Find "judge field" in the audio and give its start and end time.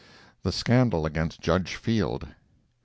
1.41-2.29